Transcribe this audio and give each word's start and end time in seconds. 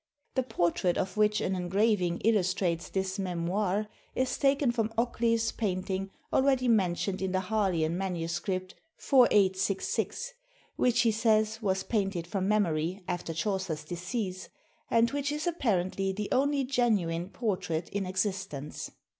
The 0.33 0.41
portrait 0.41 0.97
of 0.97 1.15
which 1.15 1.41
an 1.41 1.55
engraving 1.55 2.21
illustrates 2.21 2.89
this 2.89 3.19
memoir, 3.19 3.87
is 4.15 4.35
taken 4.35 4.71
from 4.71 4.89
Occleve's 4.97 5.51
painting 5.51 6.09
already 6.33 6.67
mentioned 6.67 7.21
in 7.21 7.33
the 7.33 7.39
Harleian 7.41 7.99
MS. 7.99 8.39
4866, 8.97 10.33
which 10.75 11.01
he 11.01 11.11
says 11.11 11.61
was 11.61 11.83
painted 11.83 12.25
from 12.25 12.47
memory 12.47 13.03
after 13.07 13.31
Chaucer's 13.31 13.83
decease, 13.83 14.49
and 14.89 15.11
which 15.11 15.31
is 15.31 15.45
apparently 15.45 16.11
the 16.11 16.29
only 16.31 16.63
genuine 16.63 17.29
portrait 17.29 17.87
in 17.89 18.07
existence. 18.07 18.89